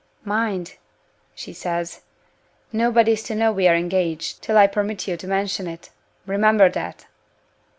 [0.25, 0.77] "Mind!"
[1.35, 2.01] she says,
[2.73, 5.91] "nobody is to know we are engaged till I permit you to mention it.
[6.25, 7.05] Remember that!"